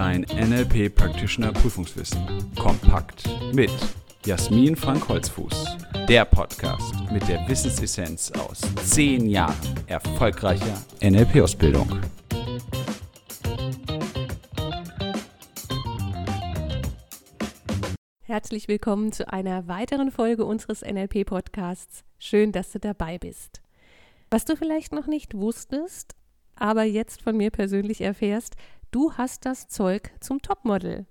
Dein 0.00 0.22
NLP 0.22 0.94
Practitioner 0.94 1.52
Prüfungswissen. 1.52 2.26
Kompakt 2.58 3.28
mit 3.52 3.70
Jasmin 4.24 4.74
Frank 4.74 5.06
Holzfuß. 5.06 5.76
Der 6.08 6.24
Podcast 6.24 6.94
mit 7.12 7.28
der 7.28 7.46
Wissensessenz 7.46 8.32
aus 8.32 8.62
zehn 8.82 9.26
Jahren 9.28 9.54
erfolgreicher 9.88 10.82
NLP-Ausbildung. 11.02 12.00
Herzlich 18.22 18.68
willkommen 18.68 19.12
zu 19.12 19.30
einer 19.30 19.68
weiteren 19.68 20.10
Folge 20.10 20.46
unseres 20.46 20.80
NLP-Podcasts. 20.80 22.04
Schön, 22.18 22.52
dass 22.52 22.72
du 22.72 22.80
dabei 22.80 23.18
bist. 23.18 23.60
Was 24.30 24.46
du 24.46 24.56
vielleicht 24.56 24.94
noch 24.94 25.08
nicht 25.08 25.34
wusstest, 25.34 26.16
aber 26.56 26.84
jetzt 26.84 27.20
von 27.20 27.36
mir 27.36 27.50
persönlich 27.50 28.00
erfährst, 28.00 28.56
du 28.90 29.12
hast 29.12 29.46
das 29.46 29.68
Zeug 29.68 30.12
zum 30.20 30.42
Topmodel. 30.42 31.06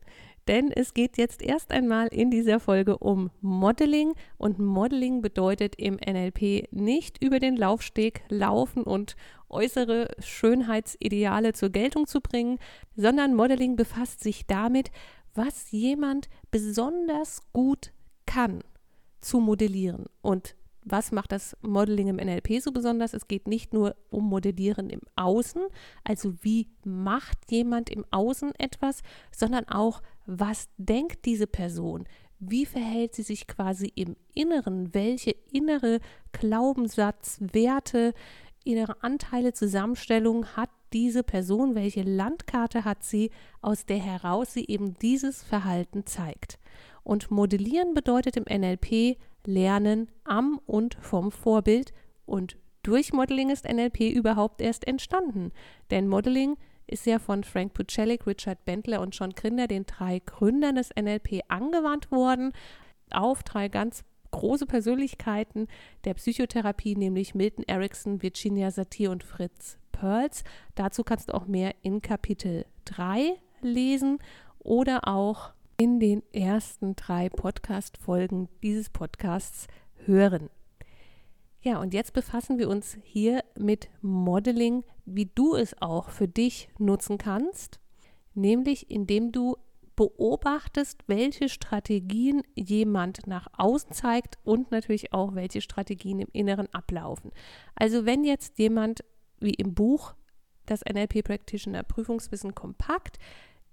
Denn 0.47 0.71
es 0.71 0.95
geht 0.95 1.17
jetzt 1.19 1.43
erst 1.43 1.71
einmal 1.71 2.07
in 2.07 2.31
dieser 2.31 2.59
Folge 2.59 2.97
um 2.97 3.29
Modeling 3.39 4.13
und 4.38 4.57
Modeling 4.57 5.21
bedeutet 5.21 5.75
im 5.75 5.95
NLP 5.95 6.71
nicht 6.71 7.21
über 7.21 7.39
den 7.39 7.55
Laufsteg 7.55 8.23
laufen 8.29 8.81
und 8.81 9.15
äußere 9.49 10.09
Schönheitsideale 10.19 11.53
zur 11.53 11.69
Geltung 11.69 12.07
zu 12.07 12.19
bringen, 12.19 12.57
sondern 12.95 13.35
Modeling 13.35 13.75
befasst 13.75 14.21
sich 14.23 14.47
damit, 14.47 14.89
was 15.35 15.69
jemand 15.69 16.30
besonders 16.49 17.41
gut 17.53 17.91
kann 18.25 18.63
zu 19.21 19.39
modellieren. 19.39 20.05
Und 20.21 20.55
was 20.83 21.11
macht 21.11 21.31
das 21.31 21.55
Modeling 21.61 22.07
im 22.07 22.15
NLP 22.15 22.61
so 22.61 22.71
besonders? 22.71 23.13
Es 23.13 23.27
geht 23.27 23.47
nicht 23.47 23.73
nur 23.73 23.95
um 24.09 24.30
Modellieren 24.30 24.89
im 24.89 25.02
Außen, 25.16 25.61
also 26.03 26.33
wie 26.41 26.67
macht 26.83 27.52
jemand 27.52 27.89
im 27.89 28.05
Außen 28.11 28.53
etwas, 28.58 29.02
sondern 29.31 29.67
auch, 29.67 30.02
was 30.25 30.69
denkt 30.77 31.25
diese 31.25 31.47
Person? 31.47 32.05
Wie 32.39 32.66
verhält 32.66 33.16
sie 33.16 33.23
sich 33.23 33.47
quasi 33.47 33.91
im 33.95 34.16
Inneren? 34.33 34.94
Welche 34.94 35.35
innere 35.52 36.00
Glaubenssatz, 36.31 37.38
Werte, 37.41 38.13
innere 38.63 39.03
Anteile, 39.03 39.53
Zusammenstellung 39.53 40.45
hat 40.55 40.69
diese 40.94 41.23
Person? 41.23 41.75
Welche 41.75 42.03
Landkarte 42.03 42.85
hat 42.85 43.03
sie, 43.03 43.31
aus 43.61 43.85
der 43.85 43.97
heraus 43.97 44.53
sie 44.53 44.66
eben 44.67 44.97
dieses 45.00 45.44
Verhalten 45.44 46.05
zeigt? 46.05 46.59
Und 47.09 47.31
modellieren 47.31 47.95
bedeutet 47.95 48.38
im 48.38 48.43
NLP 48.43 49.17
Lernen 49.43 50.11
am 50.25 50.61
und 50.67 50.95
vom 51.02 51.31
Vorbild 51.31 51.91
und 52.27 52.55
durch 52.83 53.13
Modeling 53.13 53.49
ist 53.49 53.67
NLP 53.67 54.01
überhaupt 54.01 54.61
erst 54.61 54.85
entstanden. 54.85 55.51
Denn 55.89 56.07
Modeling 56.07 56.55
ist 56.85 57.07
ja 57.07 57.17
von 57.17 57.43
Frank 57.43 57.73
Pucelik, 57.73 58.27
Richard 58.27 58.63
Bentler 58.63 59.01
und 59.01 59.17
John 59.17 59.31
Grinder, 59.31 59.66
den 59.66 59.88
drei 59.88 60.21
Gründern 60.23 60.75
des 60.75 60.91
NLP, 60.95 61.41
angewandt 61.47 62.11
worden 62.11 62.53
auf 63.09 63.41
drei 63.41 63.69
ganz 63.69 64.03
große 64.29 64.67
Persönlichkeiten 64.67 65.67
der 66.03 66.13
Psychotherapie, 66.13 66.95
nämlich 66.95 67.33
Milton 67.33 67.66
Erickson, 67.66 68.21
Virginia 68.21 68.69
Satir 68.69 69.09
und 69.09 69.23
Fritz 69.23 69.79
Perls. 69.91 70.44
Dazu 70.75 71.03
kannst 71.03 71.29
du 71.29 71.33
auch 71.33 71.47
mehr 71.47 71.73
in 71.81 72.03
Kapitel 72.03 72.67
3 72.85 73.33
lesen 73.61 74.19
oder 74.59 75.07
auch 75.07 75.53
in 75.80 76.02
den 76.02 76.22
ersten 76.33 76.97
drei 76.97 77.30
Podcast-Folgen 77.30 78.49
dieses 78.61 78.89
Podcasts 78.89 79.67
hören. 80.05 80.49
Ja, 81.61 81.80
und 81.80 81.94
jetzt 81.94 82.11
befassen 82.11 82.59
wir 82.59 82.67
uns 82.67 82.97
hier 83.02 83.45
mit 83.58 83.89
Modeling, 84.02 84.83
wie 85.05 85.31
du 85.33 85.55
es 85.55 85.81
auch 85.81 86.09
für 86.09 86.27
dich 86.27 86.67
nutzen 86.79 87.17
kannst, 87.17 87.79
nämlich 88.34 88.91
indem 88.91 89.31
du 89.31 89.56
beobachtest, 89.95 91.01
welche 91.07 91.47
Strategien 91.47 92.44
jemand 92.56 93.25
nach 93.25 93.47
außen 93.53 93.94
zeigt 93.94 94.38
und 94.44 94.72
natürlich 94.72 95.13
auch, 95.13 95.34
welche 95.34 95.61
Strategien 95.61 96.19
im 96.19 96.28
Inneren 96.34 96.67
ablaufen. 96.73 97.31
Also 97.75 98.06
wenn 98.06 98.25
jetzt 98.25 98.59
jemand 98.59 99.00
wie 99.40 99.53
im 99.53 99.75
Buch 99.75 100.13
das 100.66 100.81
NLP 100.81 101.23
Practitioner 101.23 101.84
Prüfungswissen 101.84 102.53
kompakt 102.53 103.17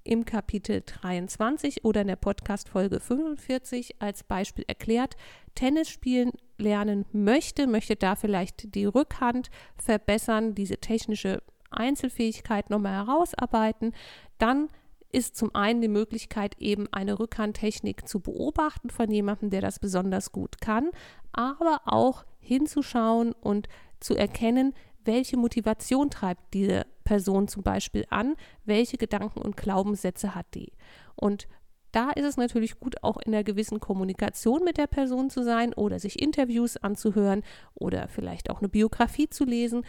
im 0.06 0.24
Kapitel 0.24 0.82
23 0.84 1.84
oder 1.84 2.02
in 2.02 2.06
der 2.06 2.16
Podcast-Folge 2.16 3.00
45 3.00 3.96
als 4.00 4.22
Beispiel 4.24 4.64
erklärt, 4.68 5.16
Tennis 5.54 5.88
spielen 5.88 6.32
lernen 6.58 7.04
möchte, 7.12 7.66
möchte 7.66 7.96
da 7.96 8.16
vielleicht 8.16 8.74
die 8.74 8.86
Rückhand 8.86 9.50
verbessern, 9.76 10.54
diese 10.54 10.78
technische 10.78 11.42
Einzelfähigkeit 11.70 12.70
nochmal 12.70 13.06
herausarbeiten, 13.06 13.92
dann 14.38 14.68
ist 15.12 15.36
zum 15.36 15.54
einen 15.54 15.80
die 15.80 15.88
Möglichkeit, 15.88 16.56
eben 16.58 16.86
eine 16.92 17.18
Rückhandtechnik 17.18 18.06
zu 18.08 18.20
beobachten 18.20 18.90
von 18.90 19.10
jemandem, 19.10 19.50
der 19.50 19.60
das 19.60 19.78
besonders 19.78 20.32
gut 20.32 20.60
kann, 20.60 20.90
aber 21.32 21.80
auch 21.86 22.24
hinzuschauen 22.38 23.32
und 23.32 23.68
zu 24.00 24.14
erkennen, 24.14 24.74
welche 25.04 25.36
Motivation 25.36 26.10
treibt 26.10 26.54
diese 26.54 26.86
Person 27.06 27.48
zum 27.48 27.62
Beispiel 27.62 28.04
an, 28.10 28.36
welche 28.66 28.98
Gedanken 28.98 29.40
und 29.40 29.56
Glaubenssätze 29.56 30.34
hat 30.34 30.46
die. 30.54 30.72
Und 31.14 31.48
da 31.92 32.10
ist 32.10 32.26
es 32.26 32.36
natürlich 32.36 32.78
gut, 32.78 33.02
auch 33.02 33.16
in 33.16 33.32
einer 33.32 33.44
gewissen 33.44 33.80
Kommunikation 33.80 34.62
mit 34.64 34.76
der 34.76 34.86
Person 34.86 35.30
zu 35.30 35.42
sein 35.42 35.72
oder 35.72 35.98
sich 35.98 36.20
Interviews 36.20 36.76
anzuhören 36.76 37.42
oder 37.74 38.08
vielleicht 38.08 38.50
auch 38.50 38.58
eine 38.58 38.68
Biografie 38.68 39.30
zu 39.30 39.44
lesen, 39.44 39.82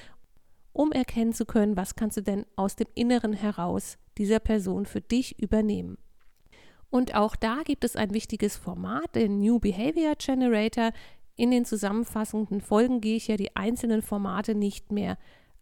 um 0.72 0.94
erkennen 0.94 1.34
zu 1.34 1.46
können, 1.46 1.76
was 1.76 1.96
kannst 1.96 2.16
du 2.16 2.22
denn 2.22 2.46
aus 2.56 2.78
dem 2.78 2.88
Inneren 2.96 3.34
heraus 3.34 3.98
dieser 4.18 4.40
Person 4.40 4.86
für 4.86 5.02
dich 5.02 5.38
übernehmen. 5.40 5.98
Und 6.90 7.16
auch 7.16 7.36
da 7.36 7.64
gibt 7.66 7.84
es 7.84 7.98
ein 7.98 8.14
wichtiges 8.14 8.56
Format, 8.56 9.16
den 9.16 9.40
New 9.40 9.60
Behavior 9.60 10.14
Generator. 10.18 10.92
In 11.36 11.52
den 11.52 11.66
zusammenfassenden 11.66 12.62
Folgen 12.62 13.02
gehe 13.02 13.18
ich 13.18 13.28
ja 13.28 13.36
die 13.36 13.56
einzelnen 13.56 14.02
Formate 14.02 14.56
nicht 14.56 14.92
mehr 14.92 15.18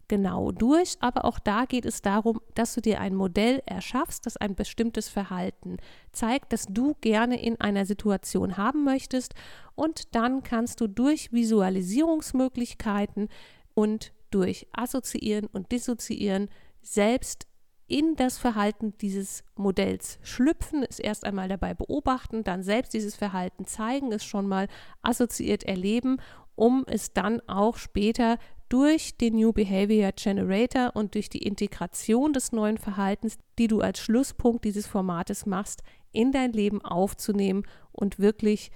genau 0.08 0.52
durch, 0.52 0.96
aber 1.00 1.26
auch 1.26 1.40
da 1.40 1.66
geht 1.66 1.86
es 1.86 2.02
darum, 2.02 2.40
dass 2.54 2.74
du 2.74 2.82
dir 2.82 3.00
ein 3.00 3.16
Modell 3.16 3.62
erschaffst, 3.66 4.26
das 4.26 4.38
ein 4.38 4.56
bestimmtes 4.56 5.10
Verhalten 5.10 5.78
zeigt, 6.12 6.54
das 6.54 6.66
du 6.68 6.96
gerne 7.02 7.42
in 7.42 7.60
einer 7.60 7.86
Situation 7.86 8.58
haben 8.58 8.84
möchtest. 8.84 9.34
Und 9.76 10.16
dann 10.16 10.44
kannst 10.44 10.82
du 10.82 10.88
durch 10.88 11.32
Visualisierungsmöglichkeiten 11.32 13.30
und 13.74 14.14
durch 14.32 14.68
Assoziieren 14.74 15.48
und 15.48 15.72
Dissoziieren 15.72 16.50
selbst 16.82 17.48
in 17.88 18.16
das 18.16 18.38
Verhalten 18.38 18.98
dieses 18.98 19.44
Modells 19.56 20.18
schlüpfen, 20.24 20.84
es 20.90 21.00
erst 21.00 21.24
einmal 21.24 21.48
dabei 21.48 21.74
beobachten, 21.74 22.44
dann 22.44 22.64
selbst 22.64 22.94
dieses 22.94 23.16
Verhalten 23.16 23.66
zeigen, 23.66 24.12
es 24.12 24.26
schon 24.26 24.48
mal 24.48 24.68
assoziiert 25.04 25.64
erleben, 25.64 26.18
um 26.56 26.84
es 26.88 27.14
dann 27.14 27.42
auch 27.48 27.78
später 27.78 28.38
durch 28.76 29.16
den 29.16 29.36
New 29.36 29.54
Behavior 29.54 30.12
Generator 30.12 30.98
und 30.98 31.16
durch 31.16 31.30
die 31.30 31.44
Integration 31.44 32.34
des 32.34 32.52
neuen 32.52 32.78
Verhaltens, 32.78 33.38
die 33.58 33.68
du 33.68 33.80
als 33.80 34.00
Schlusspunkt 34.00 34.66
dieses 34.66 34.86
Formates 34.86 35.46
machst, 35.46 35.82
in 36.12 36.34
dein 36.34 36.52
Leben 36.52 36.84
aufzunehmen 36.84 37.64
und 37.94 38.20
wirklich 38.20 38.72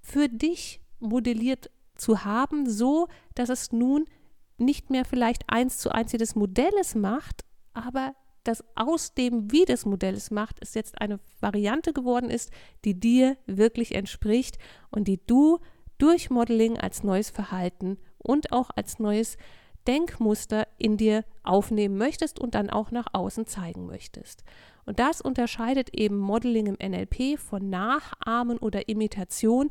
für 0.00 0.28
dich 0.28 0.80
modelliert 0.98 1.70
zu 1.94 2.24
haben, 2.24 2.68
so 2.68 3.06
dass 3.36 3.48
es 3.48 3.70
nun 3.70 4.06
nicht 4.58 4.90
mehr 4.90 5.04
vielleicht 5.04 5.44
eins 5.46 5.78
zu 5.78 5.90
eins 5.90 6.10
des 6.10 6.34
Modells 6.34 6.96
macht, 6.96 7.44
aber 7.74 8.16
dass 8.42 8.64
aus 8.74 9.14
dem, 9.14 9.52
wie 9.52 9.66
das 9.66 9.86
Modell 9.86 10.14
es 10.14 10.32
macht, 10.32 10.56
es 10.62 10.74
jetzt 10.74 11.00
eine 11.00 11.20
Variante 11.38 11.92
geworden 11.92 12.28
ist, 12.28 12.50
die 12.84 12.98
dir 12.98 13.36
wirklich 13.46 13.94
entspricht 13.94 14.58
und 14.90 15.06
die 15.06 15.24
du 15.24 15.60
durch 15.98 16.28
Modeling 16.28 16.76
als 16.76 17.04
neues 17.04 17.30
Verhalten 17.30 17.98
und 18.24 18.52
auch 18.52 18.70
als 18.74 18.98
neues 18.98 19.36
Denkmuster 19.86 20.66
in 20.78 20.96
dir 20.96 21.24
aufnehmen 21.42 21.96
möchtest 21.96 22.40
und 22.40 22.54
dann 22.54 22.70
auch 22.70 22.90
nach 22.90 23.06
außen 23.12 23.46
zeigen 23.46 23.86
möchtest. 23.86 24.42
Und 24.86 24.98
das 24.98 25.20
unterscheidet 25.20 25.94
eben 25.94 26.18
Modeling 26.18 26.66
im 26.66 26.90
NLP 26.90 27.38
von 27.38 27.70
Nachahmen 27.70 28.58
oder 28.58 28.88
Imitation. 28.88 29.70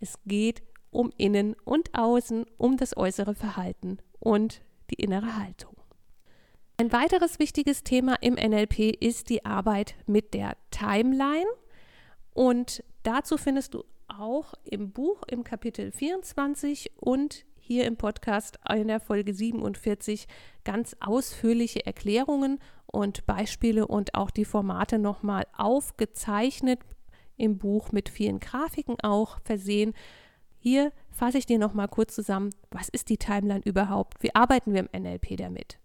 Es 0.00 0.18
geht 0.26 0.62
um 0.90 1.10
Innen 1.16 1.56
und 1.64 1.90
Außen, 1.94 2.46
um 2.56 2.76
das 2.76 2.96
äußere 2.96 3.34
Verhalten 3.34 3.98
und 4.20 4.62
die 4.90 5.02
innere 5.02 5.36
Haltung. 5.36 5.74
Ein 6.76 6.92
weiteres 6.92 7.38
wichtiges 7.38 7.84
Thema 7.84 8.16
im 8.20 8.34
NLP 8.34 8.96
ist 9.00 9.28
die 9.28 9.44
Arbeit 9.44 9.94
mit 10.06 10.34
der 10.34 10.56
Timeline. 10.70 11.46
Und 12.32 12.82
dazu 13.04 13.36
findest 13.36 13.74
du 13.74 13.84
auch 14.08 14.54
im 14.64 14.90
Buch 14.90 15.22
im 15.28 15.44
Kapitel 15.44 15.92
24 15.92 16.92
und 16.96 17.44
hier 17.66 17.86
im 17.86 17.96
Podcast 17.96 18.58
in 18.70 18.88
der 18.88 19.00
Folge 19.00 19.32
47 19.32 20.26
ganz 20.64 20.94
ausführliche 21.00 21.86
Erklärungen 21.86 22.58
und 22.86 23.24
Beispiele 23.24 23.86
und 23.86 24.14
auch 24.14 24.30
die 24.30 24.44
Formate 24.44 24.98
nochmal 24.98 25.46
aufgezeichnet 25.56 26.80
im 27.38 27.56
Buch 27.56 27.90
mit 27.90 28.10
vielen 28.10 28.38
Grafiken 28.38 29.00
auch 29.00 29.38
versehen. 29.44 29.94
Hier 30.58 30.92
fasse 31.10 31.38
ich 31.38 31.46
dir 31.46 31.58
nochmal 31.58 31.88
kurz 31.88 32.14
zusammen, 32.14 32.50
was 32.70 32.90
ist 32.90 33.08
die 33.08 33.16
Timeline 33.16 33.62
überhaupt? 33.64 34.22
Wie 34.22 34.34
arbeiten 34.34 34.74
wir 34.74 34.80
im 34.80 35.02
NLP 35.02 35.38
damit? 35.38 35.78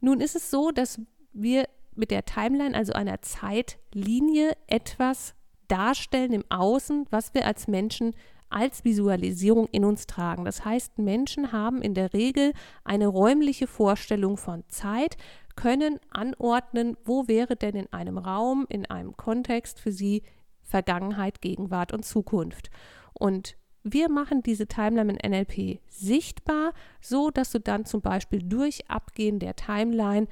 Nun 0.00 0.22
ist 0.22 0.36
es 0.36 0.50
so, 0.50 0.70
dass 0.70 0.98
wir 1.34 1.68
mit 1.94 2.10
der 2.10 2.24
Timeline, 2.24 2.74
also 2.74 2.94
einer 2.94 3.20
Zeitlinie, 3.20 4.56
etwas 4.68 5.34
darstellen 5.68 6.32
im 6.32 6.44
Außen, 6.48 7.06
was 7.10 7.34
wir 7.34 7.46
als 7.46 7.68
Menschen 7.68 8.14
als 8.50 8.84
Visualisierung 8.84 9.68
in 9.72 9.84
uns 9.84 10.06
tragen. 10.06 10.44
Das 10.44 10.64
heißt, 10.64 10.98
Menschen 10.98 11.52
haben 11.52 11.82
in 11.82 11.94
der 11.94 12.12
Regel 12.12 12.52
eine 12.84 13.06
räumliche 13.06 13.66
Vorstellung 13.66 14.36
von 14.36 14.64
Zeit, 14.68 15.16
können 15.56 15.98
anordnen, 16.10 16.96
wo 17.04 17.26
wäre 17.26 17.56
denn 17.56 17.74
in 17.74 17.92
einem 17.92 18.18
Raum, 18.18 18.66
in 18.68 18.86
einem 18.86 19.16
Kontext 19.16 19.80
für 19.80 19.92
sie 19.92 20.22
Vergangenheit, 20.62 21.40
Gegenwart 21.40 21.92
und 21.92 22.04
Zukunft. 22.04 22.70
Und 23.12 23.56
wir 23.82 24.10
machen 24.10 24.42
diese 24.42 24.66
Timeline 24.66 25.12
in 25.12 25.30
NLP 25.30 25.80
sichtbar, 25.88 26.72
so 27.00 27.30
dass 27.30 27.50
du 27.50 27.60
dann 27.60 27.86
zum 27.86 28.02
Beispiel 28.02 28.42
durch 28.42 28.88
Abgehen 28.90 29.38
der 29.38 29.56
Timeline 29.56 30.28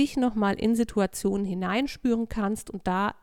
dich 0.00 0.16
nochmal 0.16 0.54
in 0.54 0.74
Situationen 0.74 1.44
hineinspüren 1.44 2.28
kannst 2.28 2.70
und 2.70 2.86
da 2.86 3.14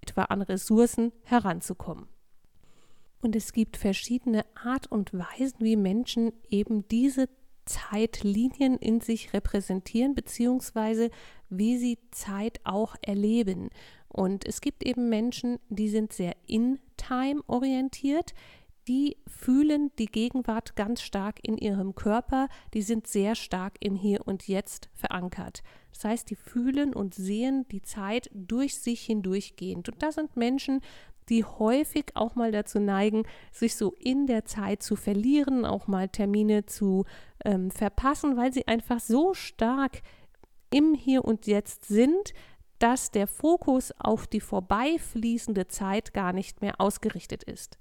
etwa 0.00 0.22
an 0.24 0.42
Ressourcen 0.42 1.12
heranzukommen. 1.24 2.06
Und 3.20 3.34
es 3.34 3.52
gibt 3.52 3.76
verschiedene 3.76 4.44
Art 4.54 4.90
und 4.90 5.12
Weisen, 5.12 5.58
wie 5.60 5.76
Menschen 5.76 6.32
eben 6.48 6.86
diese 6.88 7.28
Zeitlinien 7.64 8.76
in 8.78 9.00
sich 9.00 9.32
repräsentieren, 9.32 10.14
beziehungsweise 10.14 11.10
wie 11.48 11.78
sie 11.78 11.98
Zeit 12.10 12.60
auch 12.64 12.94
erleben. 13.02 13.70
Und 14.08 14.46
es 14.46 14.60
gibt 14.60 14.84
eben 14.84 15.08
Menschen, 15.08 15.58
die 15.68 15.88
sind 15.88 16.12
sehr 16.12 16.34
in-time 16.46 17.42
orientiert, 17.48 18.34
die 18.88 19.16
fühlen 19.26 19.90
die 19.98 20.06
Gegenwart 20.06 20.76
ganz 20.76 21.02
stark 21.02 21.40
in 21.42 21.58
ihrem 21.58 21.96
Körper, 21.96 22.48
die 22.72 22.82
sind 22.82 23.08
sehr 23.08 23.34
stark 23.34 23.74
im 23.80 23.96
Hier 23.96 24.26
und 24.26 24.46
Jetzt 24.46 24.90
verankert. 24.94 25.64
Das 25.92 26.04
heißt, 26.04 26.30
die 26.30 26.36
fühlen 26.36 26.94
und 26.94 27.14
sehen 27.14 27.66
die 27.68 27.82
Zeit 27.82 28.30
durch 28.32 28.76
sich 28.78 29.02
hindurchgehend. 29.02 29.88
Und 29.88 30.02
das 30.02 30.14
sind 30.14 30.36
Menschen, 30.36 30.82
die 31.28 31.44
häufig 31.44 32.06
auch 32.14 32.34
mal 32.34 32.52
dazu 32.52 32.78
neigen, 32.78 33.24
sich 33.52 33.76
so 33.76 33.94
in 33.98 34.26
der 34.26 34.44
Zeit 34.44 34.82
zu 34.82 34.96
verlieren, 34.96 35.64
auch 35.64 35.86
mal 35.86 36.08
Termine 36.08 36.66
zu 36.66 37.04
ähm, 37.44 37.70
verpassen, 37.70 38.36
weil 38.36 38.52
sie 38.52 38.66
einfach 38.66 39.00
so 39.00 39.34
stark 39.34 40.02
im 40.70 40.94
Hier 40.94 41.24
und 41.24 41.46
Jetzt 41.46 41.86
sind, 41.86 42.32
dass 42.78 43.10
der 43.10 43.26
Fokus 43.26 43.92
auf 43.98 44.26
die 44.26 44.40
vorbeifließende 44.40 45.68
Zeit 45.68 46.12
gar 46.12 46.32
nicht 46.32 46.60
mehr 46.60 46.80
ausgerichtet 46.80 47.42
ist. 47.42 47.78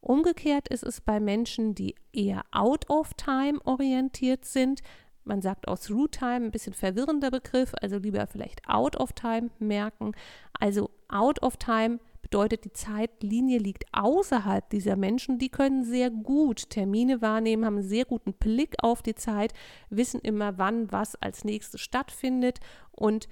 Umgekehrt 0.00 0.68
ist 0.68 0.84
es 0.84 1.00
bei 1.00 1.18
Menschen, 1.18 1.74
die 1.74 1.96
eher 2.12 2.44
out 2.52 2.88
of 2.88 3.14
time 3.14 3.58
orientiert 3.64 4.44
sind. 4.44 4.82
Man 5.24 5.42
sagt 5.42 5.66
aus 5.66 5.90
Root 5.90 6.12
Time 6.12 6.46
ein 6.46 6.50
bisschen 6.52 6.74
verwirrender 6.74 7.32
Begriff, 7.32 7.72
also 7.80 7.98
lieber 7.98 8.24
vielleicht 8.28 8.68
out 8.68 8.96
of 8.96 9.12
time 9.14 9.50
merken. 9.58 10.12
Also 10.60 10.90
out 11.08 11.42
of 11.42 11.56
time 11.56 11.98
bedeutet, 12.26 12.64
die 12.64 12.72
Zeitlinie 12.72 13.58
liegt 13.58 13.84
außerhalb 13.92 14.68
dieser 14.70 14.96
Menschen. 14.96 15.38
Die 15.38 15.48
können 15.48 15.84
sehr 15.84 16.10
gut 16.10 16.70
Termine 16.70 17.22
wahrnehmen, 17.22 17.64
haben 17.64 17.76
einen 17.76 17.88
sehr 17.88 18.04
guten 18.04 18.32
Blick 18.32 18.74
auf 18.82 19.00
die 19.00 19.14
Zeit, 19.14 19.52
wissen 19.90 20.20
immer, 20.20 20.58
wann 20.58 20.90
was 20.90 21.14
als 21.22 21.44
nächstes 21.44 21.80
stattfindet 21.80 22.58
und 22.90 23.28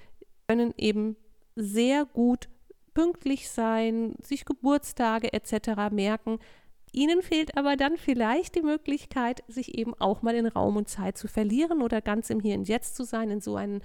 können 0.46 0.73
eben 0.76 1.17
sehr 1.56 2.05
gut 2.05 2.49
pünktlich 2.94 3.50
sein, 3.50 4.14
sich 4.23 4.44
Geburtstage 4.44 5.32
etc. 5.32 5.90
merken. 5.90 6.38
Ihnen 6.93 7.20
fehlt 7.20 7.56
aber 7.56 7.75
dann 7.75 7.97
vielleicht 7.97 8.55
die 8.55 8.62
Möglichkeit, 8.62 9.43
sich 9.49 9.76
eben 9.76 9.94
auch 9.94 10.23
mal 10.23 10.37
in 10.37 10.47
Raum 10.47 10.76
und 10.76 10.88
Zeit 10.88 11.19
zu 11.19 11.26
verlieren 11.26 11.82
oder 11.82 12.00
ganz 12.00 12.31
im 12.31 12.38
Hier 12.38 12.56
und 12.56 12.69
Jetzt 12.69 12.94
zu 12.94 13.02
sein, 13.02 13.31
in 13.31 13.40
so 13.40 13.56
einen 13.56 13.82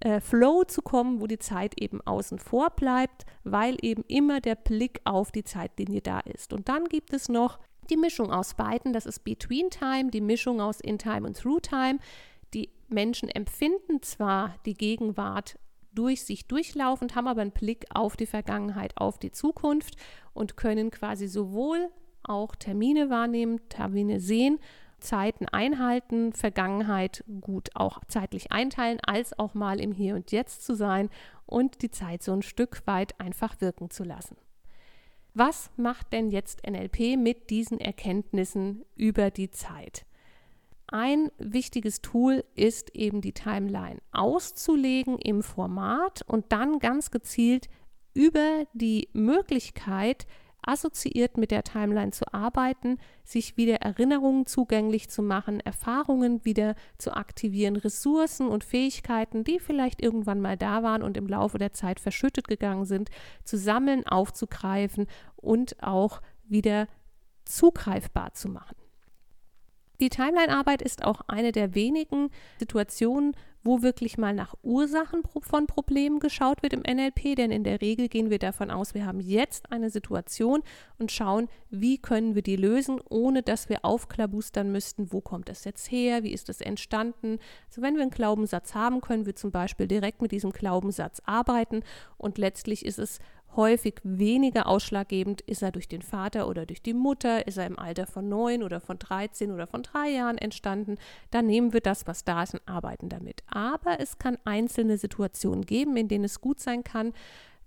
äh, 0.00 0.20
Flow 0.20 0.64
zu 0.64 0.82
kommen, 0.82 1.20
wo 1.20 1.26
die 1.26 1.38
Zeit 1.38 1.80
eben 1.80 2.00
außen 2.00 2.38
vor 2.38 2.70
bleibt, 2.70 3.26
weil 3.44 3.76
eben 3.82 4.04
immer 4.06 4.40
der 4.40 4.54
Blick 4.54 5.00
auf 5.04 5.32
die 5.32 5.44
Zeitlinie 5.44 6.00
da 6.00 6.20
ist. 6.20 6.52
Und 6.52 6.68
dann 6.68 6.84
gibt 6.84 7.12
es 7.12 7.28
noch 7.28 7.58
die 7.90 7.96
Mischung 7.96 8.30
aus 8.30 8.54
beiden, 8.54 8.92
das 8.92 9.06
ist 9.06 9.24
Between 9.24 9.70
Time, 9.70 10.10
die 10.10 10.20
Mischung 10.20 10.60
aus 10.60 10.80
In 10.80 10.98
Time 10.98 11.26
und 11.26 11.36
Through 11.36 11.60
Time. 11.60 11.98
Die 12.54 12.70
Menschen 12.88 13.28
empfinden 13.28 14.02
zwar 14.02 14.54
die 14.66 14.74
Gegenwart 14.74 15.58
durch 15.92 16.24
sich 16.24 16.46
durchlaufend, 16.46 17.14
haben 17.14 17.26
aber 17.26 17.40
einen 17.40 17.50
Blick 17.50 17.86
auf 17.92 18.16
die 18.16 18.26
Vergangenheit, 18.26 18.92
auf 18.96 19.18
die 19.18 19.32
Zukunft 19.32 19.96
und 20.32 20.56
können 20.56 20.90
quasi 20.90 21.26
sowohl 21.26 21.88
auch 22.22 22.54
Termine 22.54 23.10
wahrnehmen, 23.10 23.68
Termine 23.68 24.20
sehen, 24.20 24.60
Zeiten 24.98 25.46
einhalten, 25.46 26.32
Vergangenheit 26.32 27.24
gut 27.40 27.70
auch 27.74 28.00
zeitlich 28.08 28.52
einteilen, 28.52 28.98
als 29.00 29.38
auch 29.38 29.54
mal 29.54 29.80
im 29.80 29.92
Hier 29.92 30.14
und 30.14 30.32
Jetzt 30.32 30.64
zu 30.64 30.74
sein 30.74 31.10
und 31.46 31.82
die 31.82 31.90
Zeit 31.90 32.22
so 32.22 32.32
ein 32.32 32.42
Stück 32.42 32.82
weit 32.86 33.18
einfach 33.20 33.60
wirken 33.60 33.90
zu 33.90 34.04
lassen. 34.04 34.36
Was 35.34 35.70
macht 35.76 36.12
denn 36.12 36.30
jetzt 36.30 36.66
NLP 36.68 37.16
mit 37.16 37.50
diesen 37.50 37.78
Erkenntnissen 37.78 38.84
über 38.96 39.30
die 39.30 39.50
Zeit? 39.50 40.04
Ein 40.88 41.30
wichtiges 41.38 42.00
Tool 42.00 42.44
ist 42.54 42.94
eben 42.94 43.20
die 43.20 43.34
Timeline 43.34 44.00
auszulegen 44.10 45.18
im 45.18 45.42
Format 45.42 46.22
und 46.26 46.46
dann 46.50 46.78
ganz 46.78 47.10
gezielt 47.10 47.68
über 48.14 48.64
die 48.72 49.10
Möglichkeit, 49.12 50.26
assoziiert 50.68 51.38
mit 51.38 51.50
der 51.50 51.64
Timeline 51.64 52.12
zu 52.12 52.32
arbeiten, 52.32 52.98
sich 53.24 53.56
wieder 53.56 53.76
Erinnerungen 53.76 54.46
zugänglich 54.46 55.08
zu 55.08 55.22
machen, 55.22 55.60
Erfahrungen 55.60 56.44
wieder 56.44 56.74
zu 56.98 57.12
aktivieren, 57.12 57.76
Ressourcen 57.76 58.48
und 58.48 58.64
Fähigkeiten, 58.64 59.44
die 59.44 59.58
vielleicht 59.58 60.02
irgendwann 60.02 60.40
mal 60.40 60.56
da 60.56 60.82
waren 60.82 61.02
und 61.02 61.16
im 61.16 61.26
Laufe 61.26 61.58
der 61.58 61.72
Zeit 61.72 62.00
verschüttet 62.00 62.48
gegangen 62.48 62.84
sind, 62.84 63.10
zu 63.44 63.56
sammeln, 63.56 64.06
aufzugreifen 64.06 65.06
und 65.36 65.82
auch 65.82 66.20
wieder 66.44 66.86
zugreifbar 67.44 68.34
zu 68.34 68.48
machen. 68.48 68.76
Die 70.00 70.10
Timeline-Arbeit 70.10 70.80
ist 70.80 71.04
auch 71.04 71.22
eine 71.26 71.50
der 71.50 71.74
wenigen 71.74 72.30
Situationen, 72.60 73.34
wo 73.64 73.82
wirklich 73.82 74.16
mal 74.16 74.32
nach 74.32 74.54
Ursachen 74.62 75.22
von 75.40 75.66
Problemen 75.66 76.20
geschaut 76.20 76.62
wird 76.62 76.72
im 76.72 76.82
NLP, 76.82 77.34
denn 77.36 77.50
in 77.50 77.64
der 77.64 77.80
Regel 77.80 78.08
gehen 78.08 78.30
wir 78.30 78.38
davon 78.38 78.70
aus, 78.70 78.94
wir 78.94 79.04
haben 79.04 79.18
jetzt 79.18 79.72
eine 79.72 79.90
Situation 79.90 80.62
und 80.98 81.10
schauen, 81.10 81.48
wie 81.68 81.98
können 81.98 82.36
wir 82.36 82.42
die 82.42 82.54
lösen, 82.54 83.00
ohne 83.10 83.42
dass 83.42 83.68
wir 83.68 83.84
aufklabustern 83.84 84.70
müssten, 84.70 85.12
wo 85.12 85.20
kommt 85.20 85.48
das 85.48 85.64
jetzt 85.64 85.90
her, 85.90 86.22
wie 86.22 86.32
ist 86.32 86.48
das 86.48 86.60
entstanden. 86.60 87.38
Also 87.68 87.82
wenn 87.82 87.96
wir 87.96 88.02
einen 88.02 88.12
Glaubenssatz 88.12 88.74
haben, 88.74 89.00
können 89.00 89.26
wir 89.26 89.34
zum 89.34 89.50
Beispiel 89.50 89.88
direkt 89.88 90.22
mit 90.22 90.30
diesem 90.30 90.52
Glaubenssatz 90.52 91.20
arbeiten 91.26 91.82
und 92.16 92.38
letztlich 92.38 92.86
ist 92.86 93.00
es 93.00 93.18
häufig 93.58 93.96
weniger 94.04 94.68
ausschlaggebend, 94.68 95.40
ist 95.42 95.62
er 95.62 95.72
durch 95.72 95.88
den 95.88 96.00
Vater 96.00 96.48
oder 96.48 96.64
durch 96.64 96.80
die 96.80 96.94
Mutter, 96.94 97.46
ist 97.48 97.58
er 97.58 97.66
im 97.66 97.78
Alter 97.78 98.06
von 98.06 98.28
neun 98.28 98.62
oder 98.62 98.80
von 98.80 99.00
13 99.00 99.50
oder 99.50 99.66
von 99.66 99.82
drei 99.82 100.10
Jahren 100.10 100.38
entstanden, 100.38 100.96
dann 101.32 101.46
nehmen 101.46 101.72
wir 101.72 101.80
das, 101.80 102.06
was 102.06 102.24
da 102.24 102.44
ist 102.44 102.54
und 102.54 102.66
arbeiten 102.66 103.08
damit. 103.08 103.42
Aber 103.48 103.98
es 103.98 104.18
kann 104.18 104.38
einzelne 104.44 104.96
Situationen 104.96 105.66
geben, 105.66 105.96
in 105.96 106.06
denen 106.06 106.24
es 106.24 106.40
gut 106.40 106.60
sein 106.60 106.84
kann, 106.84 107.12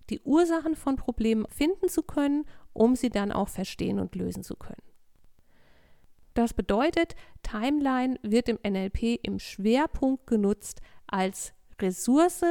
die 0.10 0.22
Ursachen 0.22 0.76
von 0.76 0.96
Problemen 0.96 1.46
finden 1.50 1.90
zu 1.90 2.04
können, 2.04 2.46
um 2.72 2.96
sie 2.96 3.10
dann 3.10 3.34
auch 3.34 3.50
verstehen 3.50 4.00
und 4.00 4.16
lösen 4.16 4.44
zu 4.44 4.56
können. 4.56 4.82
Das 6.34 6.54
bedeutet, 6.54 7.16
Timeline 7.44 8.18
wird 8.24 8.48
im 8.48 8.60
NLP 8.66 9.20
im 9.24 9.40
Schwerpunkt 9.40 10.26
genutzt 10.26 10.82
als 11.06 11.54
Ressource, 11.82 12.46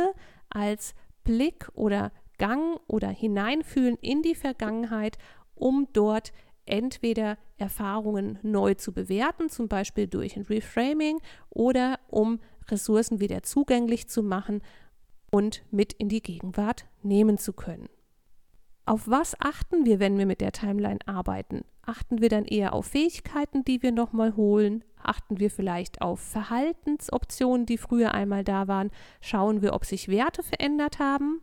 als 0.50 0.94
Blick 1.24 1.70
oder 1.72 2.12
Gang 2.40 2.80
oder 2.86 3.08
Hineinfühlen 3.08 3.96
in 4.00 4.22
die 4.22 4.34
Vergangenheit, 4.34 5.18
um 5.54 5.86
dort 5.92 6.32
entweder 6.64 7.36
Erfahrungen 7.58 8.38
neu 8.42 8.74
zu 8.74 8.92
bewerten, 8.92 9.50
zum 9.50 9.68
Beispiel 9.68 10.06
durch 10.06 10.36
ein 10.36 10.42
Reframing, 10.42 11.20
oder 11.50 12.00
um 12.08 12.40
Ressourcen 12.68 13.20
wieder 13.20 13.42
zugänglich 13.42 14.08
zu 14.08 14.22
machen 14.22 14.62
und 15.30 15.62
mit 15.70 15.92
in 15.92 16.08
die 16.08 16.22
Gegenwart 16.22 16.86
nehmen 17.02 17.36
zu 17.36 17.52
können. 17.52 17.90
Auf 18.86 19.06
was 19.06 19.38
achten 19.38 19.84
wir, 19.84 20.00
wenn 20.00 20.16
wir 20.16 20.26
mit 20.26 20.40
der 20.40 20.52
Timeline 20.52 21.00
arbeiten? 21.04 21.64
Achten 21.82 22.22
wir 22.22 22.30
dann 22.30 22.46
eher 22.46 22.72
auf 22.72 22.86
Fähigkeiten, 22.86 23.64
die 23.64 23.82
wir 23.82 23.92
nochmal 23.92 24.34
holen? 24.34 24.82
Achten 25.02 25.38
wir 25.40 25.50
vielleicht 25.50 26.00
auf 26.00 26.20
Verhaltensoptionen, 26.20 27.66
die 27.66 27.78
früher 27.78 28.14
einmal 28.14 28.44
da 28.44 28.66
waren? 28.66 28.90
Schauen 29.20 29.60
wir, 29.60 29.74
ob 29.74 29.84
sich 29.84 30.08
Werte 30.08 30.42
verändert 30.42 30.98
haben? 30.98 31.42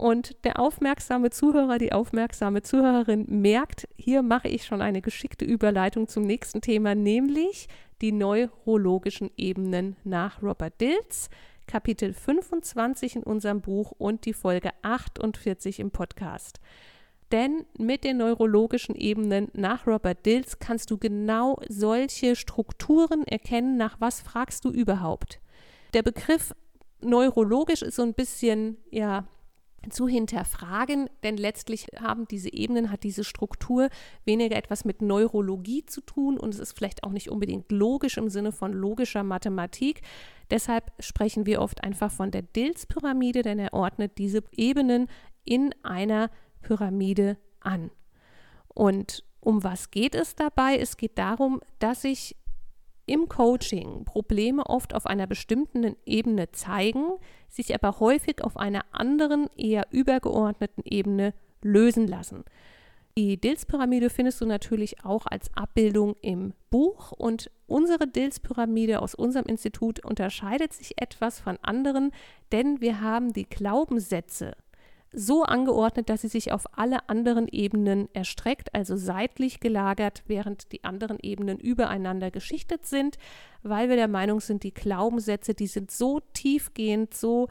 Und 0.00 0.44
der 0.44 0.58
aufmerksame 0.58 1.28
Zuhörer, 1.28 1.76
die 1.76 1.92
aufmerksame 1.92 2.62
Zuhörerin 2.62 3.26
merkt, 3.28 3.86
hier 3.98 4.22
mache 4.22 4.48
ich 4.48 4.64
schon 4.64 4.80
eine 4.80 5.02
geschickte 5.02 5.44
Überleitung 5.44 6.08
zum 6.08 6.22
nächsten 6.22 6.62
Thema, 6.62 6.94
nämlich 6.94 7.68
die 8.00 8.10
neurologischen 8.10 9.30
Ebenen 9.36 9.96
nach 10.02 10.42
Robert 10.42 10.80
Dills, 10.80 11.28
Kapitel 11.66 12.14
25 12.14 13.16
in 13.16 13.22
unserem 13.24 13.60
Buch 13.60 13.92
und 13.98 14.24
die 14.24 14.32
Folge 14.32 14.70
48 14.80 15.80
im 15.80 15.90
Podcast. 15.90 16.60
Denn 17.30 17.66
mit 17.76 18.02
den 18.02 18.16
neurologischen 18.16 18.94
Ebenen 18.94 19.48
nach 19.52 19.86
Robert 19.86 20.24
Dills 20.24 20.60
kannst 20.60 20.90
du 20.90 20.96
genau 20.96 21.60
solche 21.68 22.36
Strukturen 22.36 23.24
erkennen, 23.26 23.76
nach 23.76 24.00
was 24.00 24.22
fragst 24.22 24.64
du 24.64 24.70
überhaupt. 24.70 25.40
Der 25.92 26.02
Begriff 26.02 26.54
Neurologisch 27.02 27.82
ist 27.82 27.96
so 27.96 28.02
ein 28.02 28.14
bisschen, 28.14 28.76
ja, 28.90 29.26
zu 29.88 30.06
hinterfragen, 30.06 31.08
denn 31.22 31.36
letztlich 31.36 31.86
haben 31.98 32.28
diese 32.28 32.52
Ebenen, 32.52 32.90
hat 32.90 33.02
diese 33.02 33.24
Struktur 33.24 33.88
weniger 34.24 34.56
etwas 34.56 34.84
mit 34.84 35.00
Neurologie 35.00 35.86
zu 35.86 36.02
tun 36.02 36.38
und 36.38 36.52
es 36.52 36.60
ist 36.60 36.72
vielleicht 36.76 37.02
auch 37.04 37.12
nicht 37.12 37.30
unbedingt 37.30 37.72
logisch 37.72 38.18
im 38.18 38.28
Sinne 38.28 38.52
von 38.52 38.72
logischer 38.72 39.22
Mathematik. 39.22 40.02
Deshalb 40.50 40.92
sprechen 40.98 41.46
wir 41.46 41.62
oft 41.62 41.82
einfach 41.82 42.10
von 42.10 42.30
der 42.30 42.42
Dills-Pyramide, 42.42 43.42
denn 43.42 43.58
er 43.58 43.72
ordnet 43.72 44.18
diese 44.18 44.42
Ebenen 44.52 45.06
in 45.44 45.74
einer 45.82 46.30
Pyramide 46.60 47.38
an. 47.60 47.90
Und 48.68 49.24
um 49.40 49.64
was 49.64 49.90
geht 49.90 50.14
es 50.14 50.34
dabei? 50.34 50.76
Es 50.76 50.96
geht 50.96 51.16
darum, 51.16 51.60
dass 51.78 52.02
sich 52.02 52.36
im 53.10 53.28
Coaching 53.28 54.04
Probleme 54.04 54.64
oft 54.66 54.94
auf 54.94 55.04
einer 55.04 55.26
bestimmten 55.26 55.96
Ebene 56.06 56.52
zeigen, 56.52 57.04
sich 57.48 57.74
aber 57.74 57.98
häufig 57.98 58.42
auf 58.44 58.56
einer 58.56 58.84
anderen, 58.92 59.48
eher 59.56 59.88
übergeordneten 59.90 60.84
Ebene 60.84 61.34
lösen 61.60 62.06
lassen. 62.06 62.44
Die 63.18 63.40
Dills-Pyramide 63.40 64.08
findest 64.08 64.40
du 64.40 64.46
natürlich 64.46 65.04
auch 65.04 65.26
als 65.26 65.50
Abbildung 65.56 66.14
im 66.22 66.54
Buch 66.70 67.10
und 67.10 67.50
unsere 67.66 68.06
Dills-Pyramide 68.06 69.02
aus 69.02 69.16
unserem 69.16 69.46
Institut 69.46 70.04
unterscheidet 70.04 70.72
sich 70.72 71.00
etwas 71.02 71.40
von 71.40 71.58
anderen, 71.62 72.12
denn 72.52 72.80
wir 72.80 73.00
haben 73.00 73.32
die 73.32 73.48
Glaubenssätze 73.48 74.52
so 75.12 75.42
angeordnet, 75.42 76.08
dass 76.08 76.22
sie 76.22 76.28
sich 76.28 76.52
auf 76.52 76.66
alle 76.78 77.08
anderen 77.08 77.48
Ebenen 77.48 78.08
erstreckt, 78.12 78.74
also 78.74 78.96
seitlich 78.96 79.60
gelagert, 79.60 80.22
während 80.26 80.72
die 80.72 80.84
anderen 80.84 81.18
Ebenen 81.20 81.58
übereinander 81.58 82.30
geschichtet 82.30 82.86
sind, 82.86 83.18
weil 83.62 83.88
wir 83.88 83.96
der 83.96 84.08
Meinung 84.08 84.40
sind, 84.40 84.62
die 84.62 84.74
Glaubenssätze, 84.74 85.54
die 85.54 85.66
sind 85.66 85.90
so 85.90 86.20
tiefgehend, 86.32 87.14
so 87.14 87.48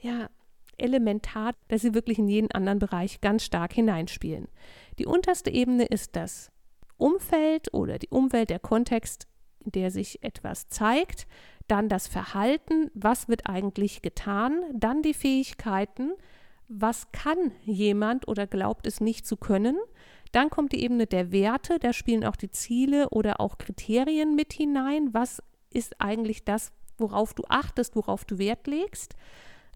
ja, 0.00 0.28
elementar, 0.76 1.52
dass 1.68 1.82
sie 1.82 1.94
wirklich 1.94 2.18
in 2.18 2.28
jeden 2.28 2.50
anderen 2.52 2.78
Bereich 2.78 3.20
ganz 3.20 3.44
stark 3.44 3.72
hineinspielen. 3.72 4.48
Die 4.98 5.06
unterste 5.06 5.50
Ebene 5.50 5.84
ist 5.84 6.16
das 6.16 6.50
Umfeld 6.96 7.72
oder 7.74 7.98
die 7.98 8.08
Umwelt, 8.08 8.50
der 8.50 8.60
Kontext, 8.60 9.26
in 9.64 9.72
der 9.72 9.90
sich 9.90 10.22
etwas 10.22 10.68
zeigt, 10.68 11.26
dann 11.66 11.88
das 11.88 12.06
Verhalten, 12.06 12.90
was 12.94 13.28
wird 13.28 13.46
eigentlich 13.46 14.02
getan, 14.02 14.62
dann 14.74 15.02
die 15.02 15.14
Fähigkeiten, 15.14 16.12
was 16.70 17.10
kann 17.10 17.52
jemand 17.64 18.28
oder 18.28 18.46
glaubt 18.46 18.86
es 18.86 19.00
nicht 19.00 19.26
zu 19.26 19.36
können. 19.36 19.76
Dann 20.30 20.50
kommt 20.50 20.72
die 20.72 20.82
Ebene 20.84 21.06
der 21.06 21.32
Werte, 21.32 21.80
da 21.80 21.92
spielen 21.92 22.24
auch 22.24 22.36
die 22.36 22.50
Ziele 22.50 23.08
oder 23.10 23.40
auch 23.40 23.58
Kriterien 23.58 24.36
mit 24.36 24.52
hinein. 24.52 25.12
Was 25.12 25.42
ist 25.70 26.00
eigentlich 26.00 26.44
das, 26.44 26.70
worauf 26.96 27.34
du 27.34 27.42
achtest, 27.48 27.96
worauf 27.96 28.24
du 28.24 28.38
Wert 28.38 28.68
legst? 28.68 29.16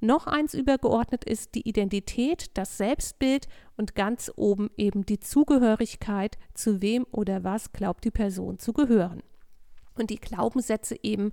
Noch 0.00 0.28
eins 0.28 0.54
übergeordnet 0.54 1.24
ist 1.24 1.54
die 1.56 1.68
Identität, 1.68 2.56
das 2.56 2.76
Selbstbild 2.76 3.48
und 3.76 3.96
ganz 3.96 4.30
oben 4.36 4.70
eben 4.76 5.04
die 5.04 5.18
Zugehörigkeit, 5.18 6.38
zu 6.52 6.80
wem 6.80 7.06
oder 7.10 7.42
was 7.42 7.72
glaubt 7.72 8.04
die 8.04 8.10
Person 8.12 8.58
zu 8.60 8.72
gehören. 8.72 9.22
Und 9.96 10.10
die 10.10 10.20
Glaubenssätze 10.20 10.96
eben 11.02 11.32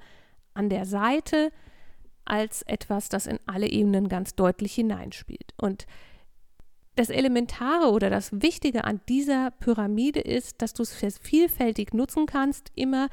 an 0.53 0.69
der 0.69 0.85
Seite, 0.85 1.51
als 2.31 2.61
etwas, 2.61 3.09
das 3.09 3.27
in 3.27 3.39
alle 3.45 3.67
Ebenen 3.67 4.07
ganz 4.07 4.35
deutlich 4.35 4.73
hineinspielt. 4.73 5.53
Und 5.57 5.85
das 6.95 7.09
Elementare 7.09 7.91
oder 7.91 8.09
das 8.09 8.31
Wichtige 8.31 8.85
an 8.85 9.01
dieser 9.09 9.51
Pyramide 9.51 10.21
ist, 10.21 10.61
dass 10.61 10.73
du 10.73 10.83
es 10.83 10.93
vielfältig 10.93 11.93
nutzen 11.93 12.27
kannst, 12.27 12.71
immer 12.73 13.09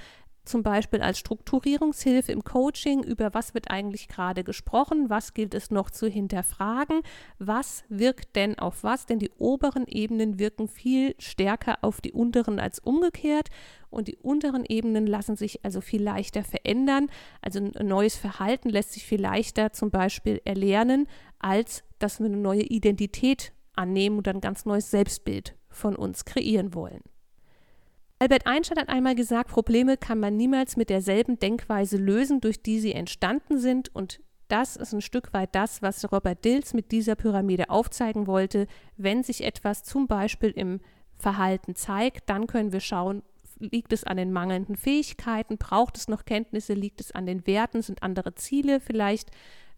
zum 0.48 0.62
Beispiel 0.62 1.00
als 1.00 1.18
Strukturierungshilfe 1.18 2.32
im 2.32 2.42
Coaching, 2.42 3.02
über 3.02 3.34
was 3.34 3.54
wird 3.54 3.70
eigentlich 3.70 4.08
gerade 4.08 4.44
gesprochen, 4.44 5.10
was 5.10 5.34
gilt 5.34 5.54
es 5.54 5.70
noch 5.70 5.90
zu 5.90 6.08
hinterfragen, 6.08 7.02
was 7.38 7.84
wirkt 7.88 8.34
denn 8.36 8.58
auf 8.58 8.82
was, 8.82 9.06
denn 9.06 9.18
die 9.18 9.30
oberen 9.38 9.86
Ebenen 9.86 10.38
wirken 10.38 10.68
viel 10.68 11.14
stärker 11.18 11.78
auf 11.82 12.00
die 12.00 12.12
unteren 12.12 12.58
als 12.58 12.78
umgekehrt 12.78 13.48
und 13.90 14.08
die 14.08 14.16
unteren 14.16 14.64
Ebenen 14.66 15.06
lassen 15.06 15.36
sich 15.36 15.64
also 15.64 15.80
viel 15.80 16.02
leichter 16.02 16.42
verändern, 16.42 17.08
also 17.42 17.60
ein 17.60 17.86
neues 17.86 18.16
Verhalten 18.16 18.68
lässt 18.70 18.92
sich 18.92 19.04
viel 19.04 19.20
leichter 19.20 19.72
zum 19.72 19.90
Beispiel 19.90 20.40
erlernen, 20.44 21.06
als 21.38 21.84
dass 21.98 22.18
wir 22.18 22.26
eine 22.26 22.36
neue 22.36 22.62
Identität 22.62 23.52
annehmen 23.74 24.18
und 24.18 24.28
ein 24.28 24.40
ganz 24.40 24.64
neues 24.64 24.90
Selbstbild 24.90 25.56
von 25.68 25.96
uns 25.96 26.24
kreieren 26.24 26.74
wollen. 26.74 27.02
Albert 28.20 28.46
Einstein 28.46 28.78
hat 28.78 28.88
einmal 28.88 29.14
gesagt, 29.14 29.50
Probleme 29.50 29.96
kann 29.96 30.18
man 30.18 30.36
niemals 30.36 30.76
mit 30.76 30.90
derselben 30.90 31.38
Denkweise 31.38 31.96
lösen, 31.96 32.40
durch 32.40 32.62
die 32.62 32.80
sie 32.80 32.92
entstanden 32.92 33.58
sind. 33.58 33.94
Und 33.94 34.20
das 34.48 34.74
ist 34.74 34.92
ein 34.92 35.00
Stück 35.00 35.32
weit 35.32 35.54
das, 35.54 35.82
was 35.82 36.10
Robert 36.10 36.44
Dills 36.44 36.74
mit 36.74 36.90
dieser 36.90 37.14
Pyramide 37.14 37.70
aufzeigen 37.70 38.26
wollte. 38.26 38.66
Wenn 38.96 39.22
sich 39.22 39.44
etwas 39.44 39.84
zum 39.84 40.08
Beispiel 40.08 40.50
im 40.50 40.80
Verhalten 41.16 41.76
zeigt, 41.76 42.28
dann 42.28 42.48
können 42.48 42.72
wir 42.72 42.80
schauen, 42.80 43.22
liegt 43.60 43.92
es 43.92 44.04
an 44.04 44.16
den 44.16 44.32
mangelnden 44.32 44.76
Fähigkeiten, 44.76 45.56
braucht 45.56 45.96
es 45.96 46.08
noch 46.08 46.24
Kenntnisse, 46.24 46.74
liegt 46.74 47.00
es 47.00 47.12
an 47.12 47.26
den 47.26 47.46
Werten, 47.46 47.82
sind 47.82 48.02
andere 48.02 48.34
Ziele 48.34 48.80
vielleicht 48.80 49.30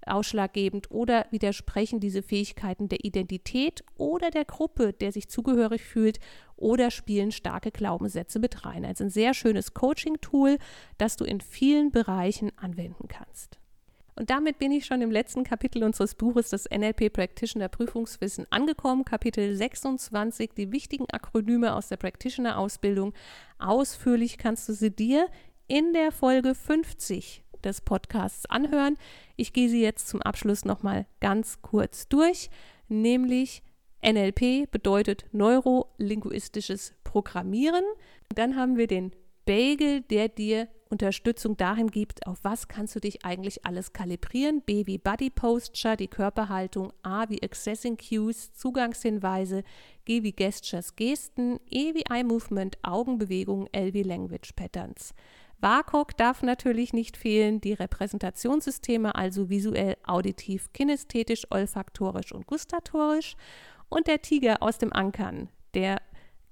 ausschlaggebend 0.07 0.91
oder 0.91 1.27
widersprechen 1.31 2.01
diese 2.01 2.23
Fähigkeiten 2.23 2.89
der 2.89 3.05
Identität 3.05 3.85
oder 3.97 4.31
der 4.31 4.45
Gruppe, 4.45 4.93
der 4.93 5.13
sich 5.13 5.29
zugehörig 5.29 5.83
fühlt 5.83 6.19
oder 6.57 6.91
spielen 6.91 7.33
starke 7.33 7.71
Glaubenssätze 7.71 8.39
mit 8.39 8.65
rein. 8.65 8.85
Also 8.85 9.05
ein 9.05 9.11
sehr 9.11 9.35
schönes 9.35 9.75
Coaching-Tool, 9.75 10.59
das 10.99 11.17
du 11.17 11.25
in 11.25 11.41
vielen 11.41 11.91
Bereichen 11.91 12.51
anwenden 12.57 13.09
kannst. 13.09 13.59
Und 14.17 14.29
damit 14.29 14.59
bin 14.59 14.71
ich 14.71 14.85
schon 14.85 15.01
im 15.01 15.11
letzten 15.11 15.45
Kapitel 15.45 15.83
unseres 15.83 16.15
Buches, 16.15 16.51
das 16.51 16.69
NLP 16.71 17.11
Practitioner 17.11 17.69
Prüfungswissen, 17.69 18.47
angekommen. 18.51 19.07
Kapitel 19.07 19.55
26, 19.57 20.51
die 20.55 20.73
wichtigen 20.73 21.07
Akronyme 21.11 21.75
aus 21.75 21.89
der 21.89 21.97
Practitioner-Ausbildung. 21.97 23.15
Ausführlich 23.59 24.37
kannst 24.37 24.69
du 24.69 24.75
sie 24.75 24.91
dir 24.91 25.27
in 25.69 25.95
der 25.95 26.13
Folge 26.13 26.55
50 26.55 27.45
des 27.65 27.81
Podcasts 27.81 28.47
anhören. 28.47 28.97
Ich 29.37 29.53
gehe 29.53 29.69
sie 29.69 29.83
jetzt 29.83 30.09
zum 30.09 30.23
Abschluss 30.23 30.65
nochmal 30.65 31.07
ganz 31.21 31.63
kurz 31.63 32.09
durch, 32.09 32.51
nämlich 32.89 33.63
NLP 34.03 34.71
bedeutet 34.71 35.27
neurolinguistisches 35.33 36.95
Programmieren. 37.05 37.85
Dann 38.35 38.57
haben 38.57 38.77
wir 38.77 38.87
den 38.87 39.13
Bagel, 39.45 40.03
der 40.03 40.29
dir 40.29 40.69
Unterstützung 40.91 41.57
darin 41.57 41.89
gibt, 41.89 42.27
auf 42.27 42.39
was 42.43 42.67
kannst 42.67 42.97
du 42.97 43.01
dich 43.01 43.25
eigentlich 43.25 43.65
alles 43.65 43.93
kalibrieren. 43.93 44.61
B 44.61 44.87
wie 44.87 44.99
Body 44.99 45.31
Posture, 45.31 45.97
die 45.97 46.09
Körperhaltung, 46.09 46.93
A 47.03 47.29
wie 47.29 47.43
Accessing 47.43 47.97
Cues, 47.97 48.53
Zugangshinweise, 48.53 49.63
G 50.05 50.25
wie 50.25 50.33
Gestures, 50.33 50.97
Gesten, 50.97 51.61
E 51.71 51.95
wie 51.95 52.05
Eye 52.11 52.25
Movement, 52.25 52.77
Augenbewegungen, 52.83 53.69
L 53.73 53.95
wie 53.95 54.03
Language 54.03 54.53
Patterns. 54.57 55.15
WAKOK 55.61 56.17
darf 56.17 56.43
natürlich 56.43 56.93
nicht 56.93 57.17
fehlen, 57.17 57.61
die 57.61 57.75
Repräsentationssysteme, 57.75 59.15
also 59.15 59.51
visuell, 59.51 59.97
auditiv, 60.05 60.73
kinästhetisch, 60.73 61.47
olfaktorisch 61.51 62.33
und 62.33 62.47
gustatorisch. 62.47 63.37
Und 63.89 64.07
der 64.07 64.23
Tiger 64.23 64.63
aus 64.63 64.79
dem 64.79 64.93
Ankern, 64.93 65.49
der 65.75 66.01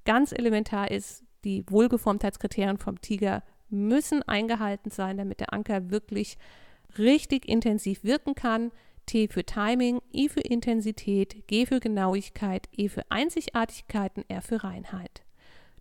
ganz 0.05 0.33
elementar 0.33 0.91
ist, 0.91 1.25
die 1.45 1.65
Wohlgeformtheitskriterien 1.69 2.79
vom 2.79 3.00
Tiger 3.00 3.43
müssen 3.71 4.23
eingehalten 4.23 4.91
sein, 4.91 5.19
damit 5.19 5.41
der 5.41 5.53
Anker 5.53 5.91
wirklich 5.91 6.37
richtig 6.99 7.49
intensiv 7.49 8.05
wirken 8.05 8.35
kann. 8.35 8.73
T 9.07 9.29
für 9.29 9.45
Timing, 9.45 10.00
I 10.12 10.29
für 10.29 10.41
Intensität, 10.41 11.47
G 11.47 11.65
für 11.65 11.81
Genauigkeit, 11.81 12.69
E 12.73 12.88
für 12.88 13.11
Einzigartigkeiten, 13.11 14.25
R 14.29 14.43
für 14.43 14.65
Reinheit. 14.65 15.23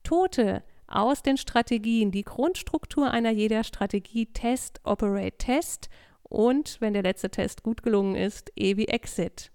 Tote 0.04 0.64
aus 0.88 1.22
den 1.22 1.38
Strategien, 1.38 2.12
die 2.12 2.24
Grundstruktur 2.24 3.12
einer 3.12 3.32
jeder 3.32 3.64
Strategie, 3.64 4.28
Test, 4.28 4.80
Operate, 4.84 5.38
Test 5.38 5.90
und, 6.24 6.78
wenn 6.80 6.94
der 6.94 7.04
letzte 7.04 7.30
Test 7.30 7.64
gut 7.64 7.84
gelungen 7.84 8.16
ist, 8.16 8.52
E 8.56 8.78
wie 8.78 8.88
Exit. 8.88 9.52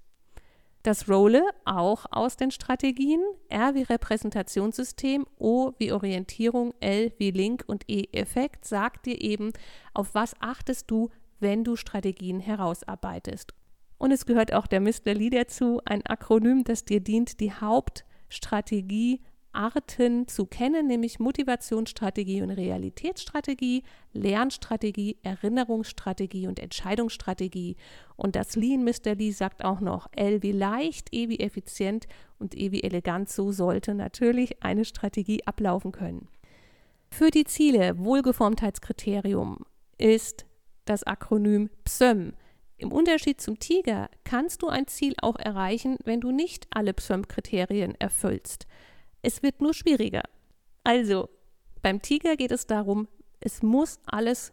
Das 0.83 1.09
Role 1.09 1.45
auch 1.65 2.07
aus 2.11 2.37
den 2.37 2.51
Strategien, 2.51 3.23
R 3.49 3.75
wie 3.75 3.83
Repräsentationssystem, 3.83 5.27
O 5.39 5.73
wie 5.79 5.93
Orientierung, 5.93 6.75
L 6.81 7.13
wie 7.19 7.31
Link 7.31 7.63
und 7.69 7.85
E 7.89 8.09
Effekt 8.13 8.65
sagt 8.65 9.07
dir 9.07 9.21
eben, 9.21 9.53
auf 9.95 10.15
was 10.15 10.35
achtest 10.41 10.91
du, 10.91 11.11
wenn 11.39 11.63
du 11.63 11.77
Strategien 11.77 12.41
herausarbeitest. 12.41 13.55
Und 13.99 14.11
es 14.11 14.27
gehört 14.27 14.53
auch 14.53 14.67
der 14.67 14.81
Mr. 14.81 15.15
Lee 15.15 15.31
dazu, 15.31 15.81
ein 15.85 16.05
Akronym, 16.05 16.65
das 16.65 16.85
dir 16.85 16.99
dient, 16.99 17.39
die 17.39 17.53
Hauptstrategie 17.53 19.21
Arten 19.53 20.29
zu 20.29 20.47
kennen, 20.47 20.87
nämlich 20.87 21.19
Motivationsstrategie 21.19 22.43
und 22.43 22.51
Realitätsstrategie, 22.51 23.83
Lernstrategie, 24.13 25.19
Erinnerungsstrategie 25.23 26.47
und 26.47 26.59
Entscheidungsstrategie. 26.59 27.77
Und 28.17 28.37
das 28.37 28.57
Lean 28.57 28.85
Mr. 28.85 29.15
Lee 29.15 29.31
sagt 29.31 29.65
auch 29.65 29.81
noch 29.81 30.09
L 30.13 30.43
wie 30.43 30.53
leicht, 30.53 31.09
E 31.13 31.29
wie 31.29 31.41
effizient 31.41 32.07
und 32.39 32.57
E 32.57 32.73
wie 32.73 32.83
elegant. 32.83 33.29
So 33.29 33.53
sollte 33.53 33.95
natürlich 33.95 34.63
eine 34.63 34.85
Strategie 34.85 35.47
ablaufen 35.47 35.93
können. 35.93 36.29
Für 37.11 37.31
die 37.31 37.45
Ziele 37.45 37.99
Wohlgeformtheitskriterium 37.99 39.59
ist 39.99 40.47
das 40.87 41.05
Akronym 41.05 41.69
PSÖM 41.85 42.33
Im 42.79 42.91
Unterschied 42.91 43.41
zum 43.41 43.59
Tiger 43.59 44.09
kannst 44.25 44.63
du 44.63 44.69
ein 44.69 44.87
Ziel 44.87 45.15
auch 45.21 45.37
erreichen, 45.37 45.99
wenn 46.05 46.21
du 46.21 46.33
nicht 46.33 46.67
alle 46.71 46.93
PSOM-Kriterien 46.93 47.95
erfüllst. 48.01 48.67
Es 49.23 49.43
wird 49.43 49.61
nur 49.61 49.73
schwieriger. 49.73 50.23
Also, 50.85 51.29
beim 51.81 52.03
Tiger 52.03 52.37
geht 52.37 52.53
es 52.53 52.67
darum, 52.67 53.09
es 53.41 53.63
muss 53.63 53.99
alles 54.05 54.53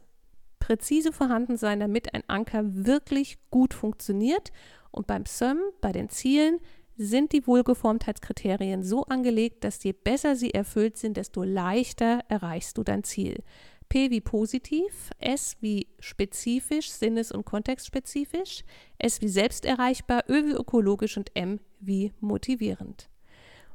präzise 0.59 1.11
vorhanden 1.11 1.57
sein, 1.57 1.79
damit 1.79 2.13
ein 2.13 2.23
Anker 2.27 2.63
wirklich 2.85 3.37
gut 3.49 3.73
funktioniert. 3.73 4.51
Und 4.91 5.07
beim 5.07 5.25
SOM, 5.25 5.57
bei 5.81 5.91
den 5.91 6.09
Zielen, 6.09 6.59
sind 6.97 7.31
die 7.31 7.47
Wohlgeformtheitskriterien 7.47 8.83
so 8.83 9.05
angelegt, 9.05 9.63
dass 9.63 9.83
je 9.83 9.93
besser 9.93 10.35
sie 10.35 10.53
erfüllt 10.53 10.97
sind, 10.97 11.17
desto 11.17 11.43
leichter 11.43 12.19
erreichst 12.27 12.77
du 12.77 12.83
dein 12.83 13.03
Ziel. 13.03 13.43
P 13.87 14.11
wie 14.11 14.21
positiv, 14.21 15.09
S 15.17 15.55
wie 15.61 15.87
spezifisch, 15.99 16.91
sinnes- 16.91 17.31
und 17.31 17.45
kontextspezifisch, 17.45 18.63
S 18.99 19.21
wie 19.21 19.29
selbsterreichbar, 19.29 20.25
Ö 20.29 20.45
wie 20.45 20.51
ökologisch 20.51 21.17
und 21.17 21.31
M 21.35 21.59
wie 21.79 22.11
motivierend. 22.19 23.09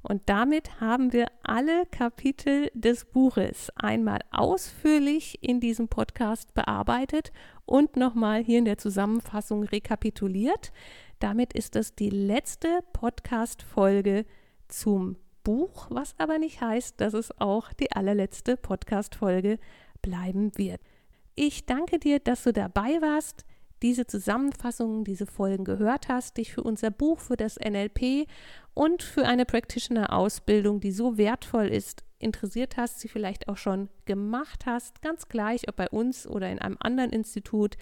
Und 0.06 0.20
damit 0.26 0.82
haben 0.82 1.14
wir 1.14 1.28
alle 1.42 1.86
Kapitel 1.86 2.70
des 2.74 3.06
Buches 3.06 3.72
einmal 3.74 4.20
ausführlich 4.30 5.38
in 5.42 5.60
diesem 5.60 5.88
Podcast 5.88 6.52
bearbeitet 6.52 7.32
und 7.64 7.96
nochmal 7.96 8.44
hier 8.44 8.58
in 8.58 8.66
der 8.66 8.76
Zusammenfassung 8.76 9.64
rekapituliert. 9.64 10.72
Damit 11.20 11.54
ist 11.54 11.74
es 11.74 11.94
die 11.94 12.10
letzte 12.10 12.80
Podcast-Folge 12.92 14.26
zum 14.68 15.16
Buch, 15.42 15.86
was 15.88 16.14
aber 16.18 16.38
nicht 16.38 16.60
heißt, 16.60 17.00
dass 17.00 17.14
es 17.14 17.40
auch 17.40 17.72
die 17.72 17.90
allerletzte 17.92 18.58
Podcast-Folge 18.58 19.58
bleiben 20.02 20.52
wird. 20.58 20.82
Ich 21.34 21.64
danke 21.64 21.98
dir, 21.98 22.20
dass 22.20 22.42
du 22.42 22.52
dabei 22.52 23.00
warst, 23.00 23.46
diese 23.84 24.06
Zusammenfassungen, 24.06 25.04
diese 25.04 25.26
Folgen 25.26 25.66
gehört 25.66 26.08
hast, 26.08 26.38
dich 26.38 26.54
für 26.54 26.62
unser 26.62 26.90
Buch, 26.90 27.20
für 27.20 27.36
das 27.36 27.58
NLP 27.58 28.26
und 28.72 29.02
für 29.02 29.26
eine 29.26 29.44
Practitioner-Ausbildung, 29.44 30.80
die 30.80 30.90
so 30.90 31.18
wertvoll 31.18 31.66
ist, 31.66 32.02
interessiert 32.18 32.78
hast, 32.78 33.00
sie 33.00 33.08
vielleicht 33.08 33.46
auch 33.46 33.58
schon 33.58 33.90
gemacht 34.06 34.64
hast, 34.64 35.02
ganz 35.02 35.28
gleich, 35.28 35.68
ob 35.68 35.76
bei 35.76 35.90
uns 35.90 36.26
oder 36.26 36.50
in 36.50 36.60
einem 36.60 36.78
anderen 36.80 37.10
Institut. 37.10 37.76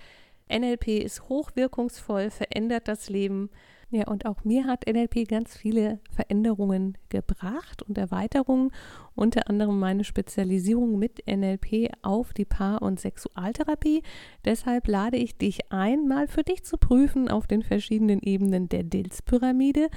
NLP 0.52 0.88
ist 0.88 1.28
hochwirkungsvoll, 1.28 2.30
verändert 2.30 2.88
das 2.88 3.08
Leben 3.08 3.48
ja, 3.92 4.08
und 4.08 4.24
auch 4.24 4.42
mir 4.42 4.64
hat 4.64 4.86
NLP 4.90 5.28
ganz 5.28 5.54
viele 5.54 6.00
Veränderungen 6.10 6.96
gebracht 7.10 7.82
und 7.82 7.98
Erweiterungen, 7.98 8.70
unter 9.14 9.50
anderem 9.50 9.78
meine 9.78 10.04
Spezialisierung 10.04 10.98
mit 10.98 11.26
NLP 11.26 11.90
auf 12.00 12.32
die 12.32 12.46
Paar- 12.46 12.80
und 12.80 13.00
Sexualtherapie. 13.00 14.02
Deshalb 14.46 14.88
lade 14.88 15.18
ich 15.18 15.36
dich 15.36 15.70
ein, 15.70 16.08
mal 16.08 16.26
für 16.26 16.42
dich 16.42 16.64
zu 16.64 16.78
prüfen 16.78 17.28
auf 17.28 17.46
den 17.46 17.62
verschiedenen 17.62 18.20
Ebenen 18.20 18.70
der 18.70 18.82
DILS-Pyramide, 18.82 19.90